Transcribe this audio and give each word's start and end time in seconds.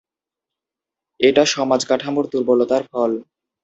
এটা 1.19 1.43
সমাজ 1.53 1.81
কাঠামোর 1.89 2.25
দুর্বলতার 2.31 2.83
ফল। 2.91 3.11